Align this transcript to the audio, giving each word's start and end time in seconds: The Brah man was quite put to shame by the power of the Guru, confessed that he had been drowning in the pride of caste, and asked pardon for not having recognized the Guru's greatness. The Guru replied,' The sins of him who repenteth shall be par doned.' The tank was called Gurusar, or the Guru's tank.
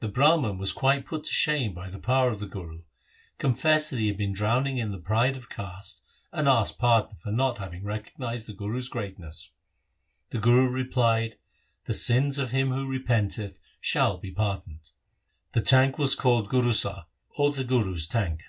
The 0.00 0.08
Brah 0.10 0.38
man 0.38 0.58
was 0.58 0.70
quite 0.70 1.06
put 1.06 1.24
to 1.24 1.32
shame 1.32 1.72
by 1.72 1.88
the 1.88 1.98
power 1.98 2.30
of 2.30 2.40
the 2.40 2.46
Guru, 2.46 2.82
confessed 3.38 3.88
that 3.90 4.00
he 4.00 4.08
had 4.08 4.18
been 4.18 4.34
drowning 4.34 4.76
in 4.76 4.92
the 4.92 4.98
pride 4.98 5.34
of 5.34 5.48
caste, 5.48 6.02
and 6.30 6.46
asked 6.46 6.78
pardon 6.78 7.16
for 7.16 7.32
not 7.32 7.56
having 7.56 7.82
recognized 7.82 8.46
the 8.46 8.52
Guru's 8.52 8.90
greatness. 8.90 9.50
The 10.28 10.40
Guru 10.40 10.68
replied,' 10.68 11.38
The 11.86 11.94
sins 11.94 12.36
of 12.38 12.50
him 12.50 12.68
who 12.70 12.86
repenteth 12.86 13.60
shall 13.80 14.18
be 14.18 14.30
par 14.30 14.58
doned.' 14.66 14.90
The 15.52 15.62
tank 15.62 15.96
was 15.96 16.14
called 16.14 16.50
Gurusar, 16.50 17.06
or 17.38 17.50
the 17.50 17.64
Guru's 17.64 18.06
tank. 18.06 18.42